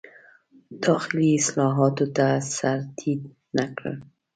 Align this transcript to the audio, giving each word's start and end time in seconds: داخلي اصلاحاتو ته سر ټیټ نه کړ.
داخلي 0.85 1.29
اصلاحاتو 1.39 2.05
ته 2.15 2.25
سر 2.55 2.77
ټیټ 2.97 3.21
نه 3.57 3.65
کړ. 3.77 3.91